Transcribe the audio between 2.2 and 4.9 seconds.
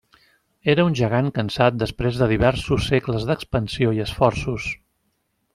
de diversos segles d'expansió i esforços.